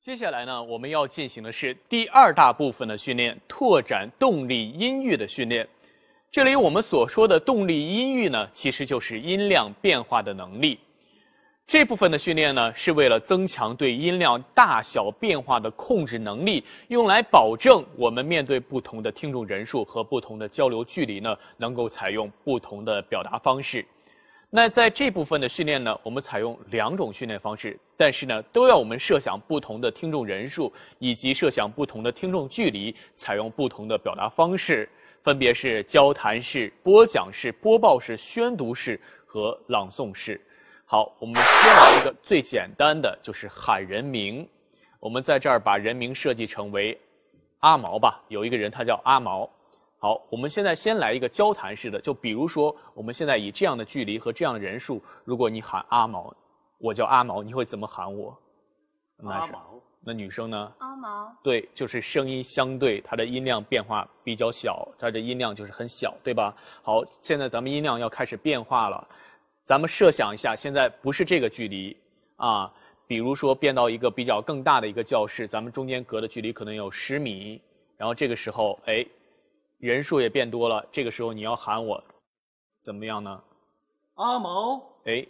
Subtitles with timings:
[0.00, 5.66] 接下来呢，我们要进行的是第二大部分的训练——拓展动力音域的训练。
[6.34, 10.80] 这里我们所说的动力音域呢，其实就是音量变化的能力。
[11.64, 23.86] 这部分的训练呢，是为了增强对音量大小变化的控制能力，用来保证我们面对不同的听众人数和不同的交流距离呢，能够采用不同的表达方式。
[24.50, 34.88] 那在这部分的训练呢，我们采用两种训练方式，但是呢，都要我们设想不同的听众人数以及设想不同的听众距离，采用不同的表达方式，
[35.24, 40.38] 分别是交谈式、播讲式、播报式、宣读式和朗诵式。
[40.84, 44.46] 好，我们先来一个最简单的，就是喊人名。
[45.00, 46.98] 我们在这儿把人名设计成为
[47.60, 49.48] 阿毛吧，有一个人他叫阿毛。
[49.98, 56.36] 好，我们现在先来一个交谈式的，就比如说，我们现在以这样的距离和这样的人数，如果你喊阿毛，
[56.76, 58.38] 我叫阿毛，你会怎么喊我？
[59.24, 59.80] 阿毛。
[60.06, 60.70] 那女生呢？
[61.04, 61.36] 阿毛。
[61.42, 66.54] 对，就是声音相对，它的音量变化比较小，它的音量就是很小，对吧？
[66.82, 69.06] 好，现在咱们音量要开始变化了，
[69.64, 71.96] 咱们设想一下，现在不是这个距离
[72.36, 72.72] 啊，
[73.06, 77.60] 比如说变到一个比较更大的一个教室，咱们中间隔的距离可能有十米，
[77.96, 79.04] 然后这个时候，哎。
[79.80, 82.02] 人数也变多了，这个时候你要喊我，
[82.80, 83.42] 怎么样呢？
[84.14, 85.26] 阿毛，哎，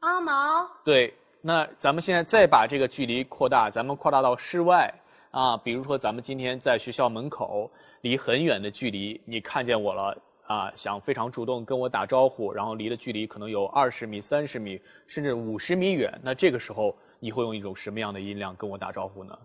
[0.00, 4.88] 阿毛，对，那咱们现在再把这个距离扩大，咱们扩大到室外
[5.32, 7.68] 啊，比如说咱们今天在学校门口，
[8.02, 19.36] 离很远的距离，你看见我了啊，想非常主动跟我打招呼，然后离的距离可能有二十米、三十米，甚至五十米远，那这个时候你会用一种什么样的音量跟我打招呼呢？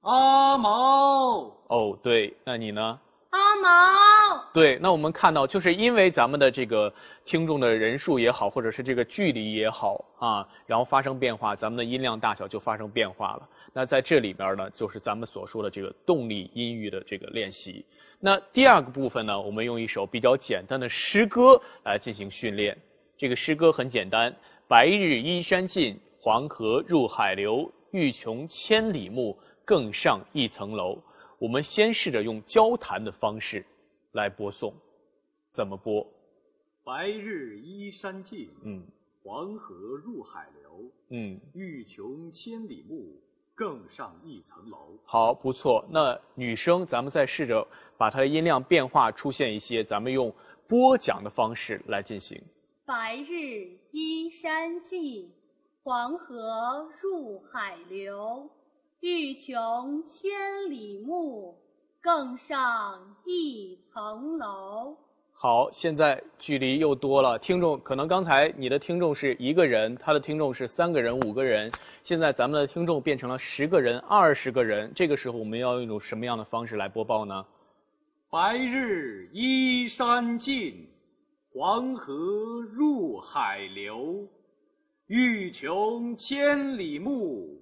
[0.00, 2.98] 阿毛，哦，对，那你呢？
[3.30, 6.92] 阿毛，对，那我们看到，就是因为咱们的这个
[7.24, 13.48] 听众的人数也好，或者是这个距离也好啊，然后发生变化，咱们的音量大小就发生变化了。
[13.72, 17.86] 那在这里边呢，就是咱们所说的这个动力音域的这个练习。
[18.18, 22.76] 那第二个部分呢，我们用一首比较简单的诗歌来进行训练。
[23.16, 24.34] 这个诗歌很简单：
[24.66, 30.98] 白日依山尽，黄河入海流，欲穷千里目，更上一层楼。
[31.40, 33.64] 我们先试着用交谈的方式
[34.12, 34.74] 来播送，
[35.50, 36.06] 怎么播？
[36.84, 38.82] 白日依山尽，嗯，
[39.22, 43.18] 黄河入海流，嗯，欲穷千里目，
[43.54, 44.98] 更上一层楼。
[45.06, 45.82] 好，不错。
[45.88, 50.30] 那女生，咱们再试着把它的音量变化出现一些，咱们用
[50.68, 52.38] 播讲的方式来进行。
[52.84, 55.32] 白日依山尽，
[55.82, 58.46] 黄河入海流。
[59.00, 60.30] 欲穷千
[60.68, 61.56] 里目，
[62.02, 64.94] 更上一层楼。
[65.32, 67.38] 好，现在距离又多了。
[67.38, 71.72] 听众可能刚才你的听众是一个人，他的听众是三个人、五个人。
[72.02, 74.92] 现在咱们的听众变成了十个人、二十个人。
[74.94, 77.42] 这个时候我们要用一种什么样的方式来播报呢？
[78.28, 80.86] 白日依山尽，
[81.50, 82.12] 黄河
[82.70, 84.28] 入海流。
[85.06, 87.58] 欲穷千里目。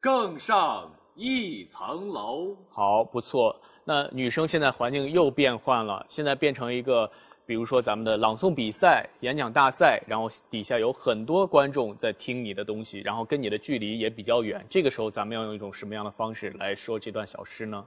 [0.00, 2.56] 更上一层楼。
[2.70, 3.60] 好，不错。
[3.84, 7.10] 那女生现在环境又变换了，现在变成一个，
[7.46, 14.64] 比如说咱们的朗诵比赛、演讲大赛，然后底下有很多观众在听你的东西，然后跟你的距离也比较远。
[14.68, 17.84] 这个时候，咱们要用一种什么样的方式来说这段小诗呢？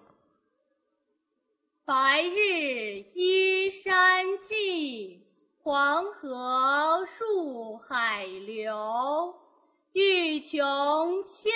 [1.86, 5.22] 白日依山尽，
[5.62, 9.36] 黄河入海流。
[9.94, 10.60] 欲穷
[11.26, 11.52] 千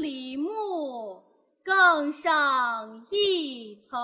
[0.00, 1.22] 里目，
[1.62, 3.98] 更上一层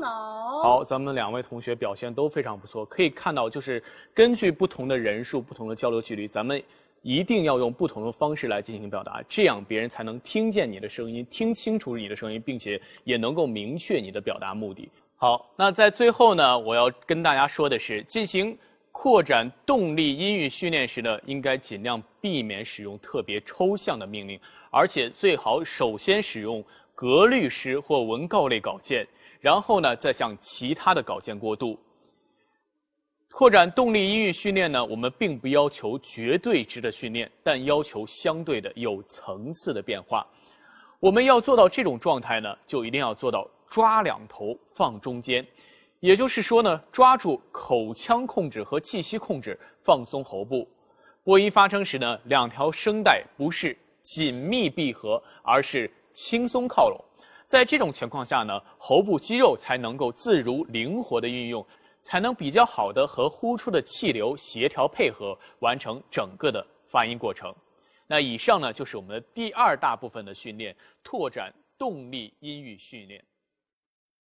[0.00, 0.62] 楼。
[0.62, 2.84] 好，咱们两位同学表现都非常不错。
[2.84, 3.82] 可以看到，就是
[4.14, 6.62] 根据不同的人数、不同的交流距离，咱们
[7.02, 14.88] 一定要用不同的方式来进行表达，这样别人才能听见你的声音，听清楚你的声音，并且也能够明确你的表达目的。
[15.16, 18.56] 好，那在最后呢，我要跟大家说的是，进行。
[18.98, 24.40] 扩展动力音域训练时呢，应该尽量避免使用特别抽象的命令，
[24.70, 26.64] 而且最好首先使用
[26.94, 29.06] 格律诗或文告类稿件，
[29.38, 31.78] 然后呢再向其他的稿件过渡。
[33.30, 40.26] 扩展动力音域训练呢，我们并不要求绝对值的训练，但要求相对的有层次的变化。
[41.00, 45.46] 我们要做到这种状态呢，就一定要做到抓两头放中间。
[46.06, 50.64] 也就是说呢，抓住口腔控制和气息控制放松喉部。
[51.24, 57.04] 播音发声时呢，两条声带不是紧密闭合，而是轻松靠拢。
[57.48, 61.66] 在这种情况下呢，喉部肌肉才能够自如灵活的运用，
[62.02, 67.52] 才能比较好的和呼出的气流协调配合，完成整个的发音过程。
[68.06, 70.72] 那以上呢，就是我们的第二大部分的训练——
[71.02, 73.20] 拓展动力音域训练。